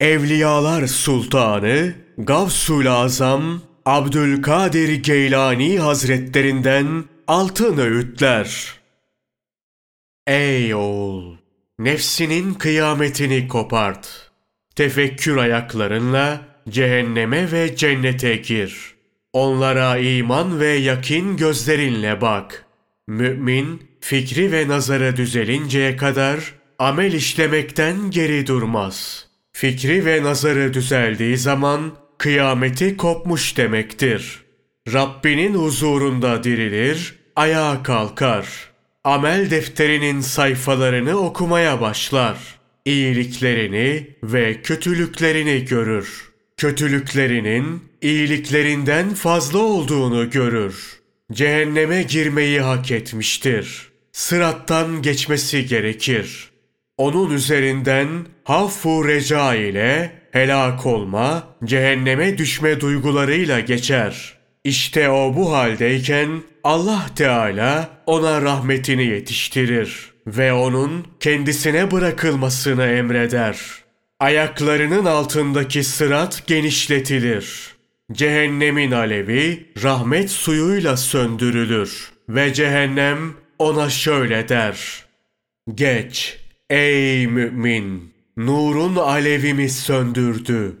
Evliyalar 0.00 0.86
Sultanı 0.86 1.94
Gavsul 2.18 2.86
Azam 2.86 3.62
Abdülkadir 3.86 5.02
Geylani 5.02 5.78
Hazretlerinden 5.78 7.04
altın 7.26 7.78
öğütler. 7.78 8.74
Ey 10.26 10.74
oğul! 10.74 11.36
Nefsinin 11.78 12.54
kıyametini 12.54 13.48
kopart. 13.48 14.30
Tefekkür 14.76 15.36
ayaklarınla 15.36 16.40
cehenneme 16.68 17.52
ve 17.52 17.76
cennete 17.76 18.36
gir. 18.36 18.94
Onlara 19.32 19.98
iman 19.98 20.60
ve 20.60 20.68
yakin 20.68 21.36
gözlerinle 21.36 22.20
bak. 22.20 22.66
Mümin, 23.08 23.82
fikri 24.00 24.52
ve 24.52 24.68
nazarı 24.68 25.16
düzelinceye 25.16 25.96
kadar 25.96 26.54
amel 26.78 27.12
işlemekten 27.12 28.10
geri 28.10 28.46
durmaz. 28.46 29.29
Fikri 29.52 30.04
ve 30.04 30.22
nazarı 30.22 30.74
düzeldiği 30.74 31.36
zaman 31.36 31.92
kıyameti 32.18 32.96
kopmuş 32.96 33.56
demektir. 33.56 34.40
Rabbinin 34.92 35.54
huzurunda 35.54 36.44
dirilir, 36.44 37.14
ayağa 37.36 37.82
kalkar. 37.82 38.46
Amel 39.04 39.50
defterinin 39.50 40.20
sayfalarını 40.20 41.16
okumaya 41.16 41.80
başlar. 41.80 42.36
İyiliklerini 42.84 44.06
ve 44.22 44.62
kötülüklerini 44.62 45.64
görür. 45.64 46.30
Kötülüklerinin 46.56 47.84
iyiliklerinden 48.02 49.14
fazla 49.14 49.58
olduğunu 49.58 50.30
görür. 50.30 51.00
Cehenneme 51.32 52.02
girmeyi 52.02 52.60
hak 52.60 52.90
etmiştir. 52.90 53.90
Sırattan 54.12 55.02
geçmesi 55.02 55.66
gerekir. 55.66 56.49
Onun 57.00 57.30
üzerinden 57.30 58.08
haffu 58.44 59.08
reca 59.08 59.54
ile 59.54 60.12
helak 60.32 60.86
olma, 60.86 61.48
cehenneme 61.64 62.38
düşme 62.38 62.80
duygularıyla 62.80 63.60
geçer. 63.60 64.38
İşte 64.64 65.10
o 65.10 65.36
bu 65.36 65.52
haldeyken 65.52 66.28
Allah 66.64 67.06
Teala 67.16 67.88
ona 68.06 68.42
rahmetini 68.42 69.04
yetiştirir 69.04 70.12
ve 70.26 70.52
onun 70.52 71.06
kendisine 71.20 71.90
bırakılmasını 71.90 72.84
emreder. 72.84 73.58
Ayaklarının 74.18 75.04
altındaki 75.04 75.84
sırat 75.84 76.46
genişletilir. 76.46 77.74
Cehennemin 78.12 78.92
alevi 78.92 79.66
rahmet 79.82 80.30
suyuyla 80.30 80.96
söndürülür 80.96 82.10
ve 82.28 82.54
cehennem 82.54 83.34
ona 83.58 83.90
şöyle 83.90 84.48
der. 84.48 85.04
Geç 85.74 86.40
ey 86.70 87.26
mümin, 87.26 88.12
nurun 88.36 88.96
alevimi 88.96 89.68
söndürdü. 89.68 90.79